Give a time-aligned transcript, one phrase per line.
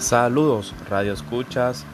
[0.00, 1.84] Saludos, Radio Escuchas.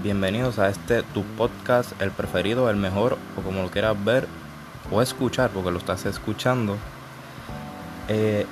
[0.00, 4.28] Bienvenidos a este tu podcast, el preferido, el mejor, o como lo quieras ver
[4.92, 6.76] o escuchar, porque lo estás escuchando.
[8.06, 8.46] eh,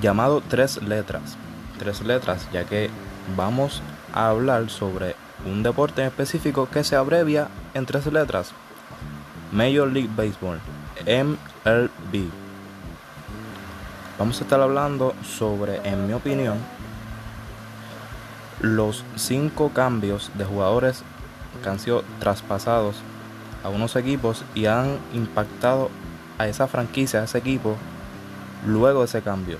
[0.00, 1.36] llamado Tres Letras.
[1.78, 2.88] Tres Letras, ya que
[3.36, 3.82] vamos
[4.14, 8.52] a hablar sobre un deporte en específico que se abrevia en tres letras.
[9.52, 10.60] Major League Baseball,
[11.06, 12.30] MLB.
[14.18, 16.56] Vamos a estar hablando sobre, en mi opinión,
[18.60, 21.02] los cinco cambios de jugadores
[21.62, 22.96] que han sido traspasados
[23.64, 25.90] a unos equipos y han impactado
[26.38, 27.76] a esa franquicia, a ese equipo,
[28.66, 29.58] luego de ese cambio.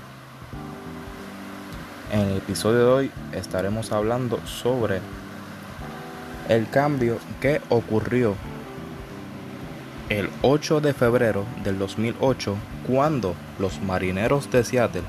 [2.11, 4.99] En el episodio de hoy estaremos hablando sobre
[6.49, 8.35] el cambio que ocurrió
[10.09, 12.55] el 8 de febrero del 2008
[12.85, 15.03] cuando los marineros de Seattle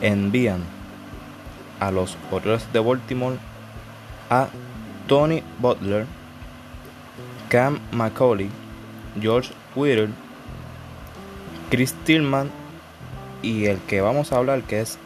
[0.00, 0.62] envían
[1.80, 3.36] a los Orioles de Baltimore
[4.30, 4.48] a
[5.06, 6.06] Tony Butler,
[7.48, 8.50] Cam McCauley,
[9.20, 10.10] George Whittle,
[11.70, 12.50] Chris Tillman
[13.42, 14.98] y el que vamos a hablar que es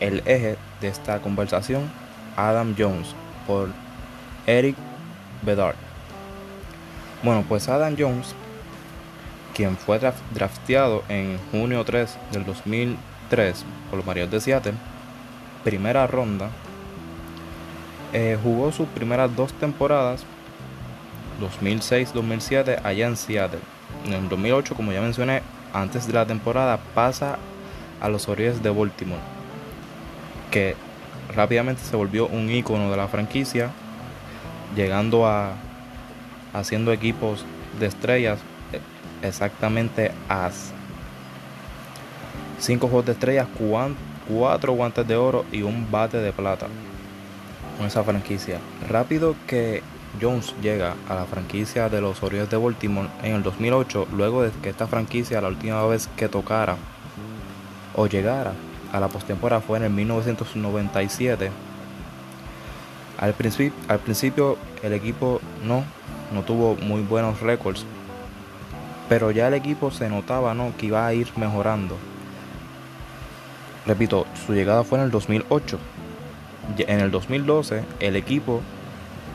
[0.00, 1.82] el eje de esta conversación,
[2.36, 3.14] Adam Jones,
[3.46, 3.68] por
[4.46, 4.76] Eric
[5.42, 5.76] Bedard.
[7.22, 8.34] Bueno, pues Adam Jones,
[9.54, 14.74] quien fue draf- drafteado en junio 3 del 2003 por los Marineros de Seattle,
[15.68, 16.48] primera ronda,
[18.14, 20.24] eh, jugó sus primeras dos temporadas,
[21.42, 23.60] 2006-2007, allá en Seattle.
[24.06, 25.42] En el 2008, como ya mencioné,
[25.74, 27.36] antes de la temporada pasa
[28.00, 29.20] a los Orioles de Baltimore,
[30.50, 30.74] que
[31.34, 33.70] rápidamente se volvió un ícono de la franquicia,
[34.74, 35.52] llegando a
[36.54, 37.44] haciendo equipos
[37.78, 38.38] de estrellas
[38.72, 38.80] eh,
[39.22, 40.50] exactamente a
[42.58, 43.48] 5 juegos de estrellas,
[44.28, 46.66] 4 guantes de oro y un bate de plata
[47.76, 48.58] con esa franquicia.
[48.88, 49.82] Rápido que
[50.20, 54.50] Jones llega a la franquicia de los Orioles de Baltimore en el 2008, luego de
[54.62, 56.76] que esta franquicia la última vez que tocara
[57.94, 58.52] o llegara
[58.92, 61.50] a la postemporada fue en el 1997.
[63.18, 65.84] Al, principio, al principio el equipo no,
[66.32, 67.84] no tuvo muy buenos récords,
[69.08, 70.72] pero ya el equipo se notaba ¿no?
[70.76, 71.96] que iba a ir mejorando.
[73.88, 75.78] Repito, su llegada fue en el 2008.
[76.76, 78.60] Ya- En el 2012 el equipo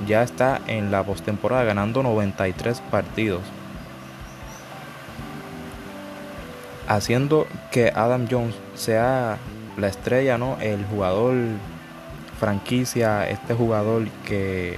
[0.07, 3.41] ya está en la postemporada ganando 93 partidos.
[6.87, 9.37] Haciendo que Adam Jones sea
[9.77, 10.57] la estrella, ¿no?
[10.61, 11.33] El jugador
[12.39, 14.77] franquicia, este jugador que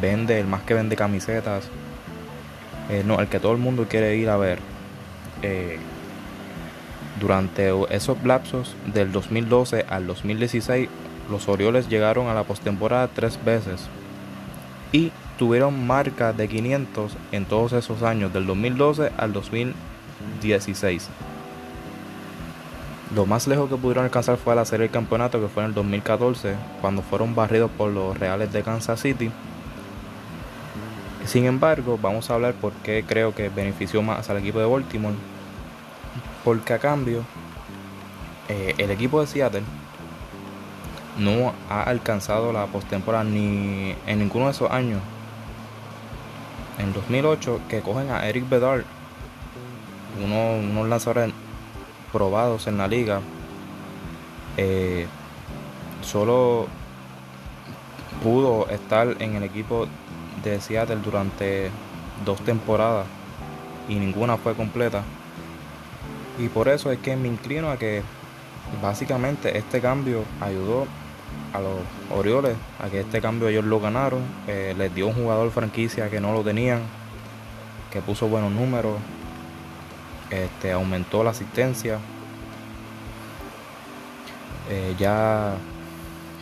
[0.00, 1.64] vende, el más que vende camisetas,
[2.88, 4.60] eh, no, el que todo el mundo quiere ir a ver.
[5.42, 5.78] Eh,
[7.20, 10.88] durante esos lapsos del 2012 al 2016,
[11.30, 13.86] los Orioles llegaron a la postemporada tres veces
[14.92, 21.08] y tuvieron marca de 500 en todos esos años, del 2012 al 2016.
[23.14, 25.74] Lo más lejos que pudieron alcanzar fue la serie del campeonato, que fue en el
[25.74, 29.30] 2014, cuando fueron barridos por los Reales de Kansas City.
[31.24, 35.14] Sin embargo, vamos a hablar por qué creo que benefició más al equipo de Baltimore.
[36.48, 37.24] Porque a cambio,
[38.48, 39.64] eh, el equipo de Seattle
[41.18, 45.02] no ha alcanzado la postemporada ni en ninguno de esos años.
[46.78, 48.84] En 2008, que cogen a Eric Bedard,
[50.24, 51.34] uno, unos lanzadores
[52.14, 53.20] probados en la liga,
[54.56, 55.06] eh,
[56.00, 56.66] solo
[58.22, 59.86] pudo estar en el equipo
[60.42, 61.70] de Seattle durante
[62.24, 63.06] dos temporadas
[63.86, 65.04] y ninguna fue completa.
[66.38, 68.02] Y por eso es que me inclino a que
[68.82, 70.86] básicamente este cambio ayudó
[71.52, 71.78] a los
[72.16, 74.22] Orioles a que este cambio ellos lo ganaron.
[74.46, 76.80] eh, les dio un jugador franquicia que no lo tenían,
[77.90, 78.98] que puso buenos números,
[80.30, 81.98] este, aumentó la asistencia.
[84.70, 85.54] Eh, ya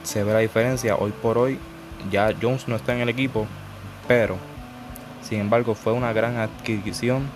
[0.02, 0.96] se ve la diferencia.
[0.96, 1.58] Hoy por hoy
[2.10, 3.46] ya Jones no está en el equipo,
[4.08, 4.36] pero
[5.22, 7.28] sin embargo fue una gran adquisición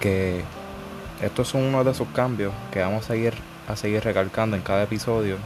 [0.00, 0.42] que
[1.22, 3.34] estos son uno de esos cambios que vamos a seguir
[3.68, 5.36] a seguir recalcando en cada episodio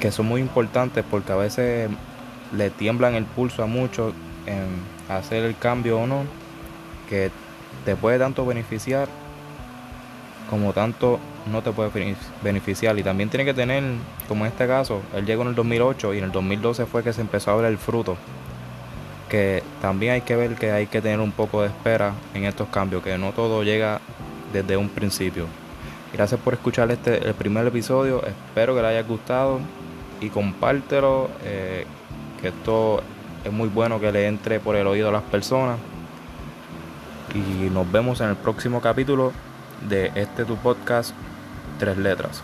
[0.00, 1.90] que son muy importantes porque a veces
[2.56, 4.14] le tiemblan el pulso a muchos
[4.46, 4.66] en
[5.08, 6.22] hacer el cambio o no
[7.08, 7.30] que
[7.84, 9.08] te puede tanto beneficiar
[10.48, 11.18] como tanto
[11.50, 12.98] no te puede bene- beneficiar.
[12.98, 13.82] Y también tiene que tener
[14.28, 17.12] como en este caso él llegó en el 2008 y en el 2012 fue que
[17.12, 18.16] se empezó a ver el fruto
[19.28, 22.68] que también hay que ver que hay que tener un poco de espera en estos
[22.68, 24.00] cambios, que no todo llega
[24.52, 25.46] desde un principio.
[26.12, 28.24] Gracias por escuchar este el primer episodio.
[28.24, 29.60] Espero que le haya gustado
[30.20, 31.28] y compártelo.
[31.44, 31.86] Eh,
[32.40, 33.02] que esto
[33.44, 35.78] es muy bueno que le entre por el oído a las personas.
[37.34, 39.32] Y nos vemos en el próximo capítulo
[39.88, 41.14] de este tu podcast
[41.78, 42.42] Tres Letras.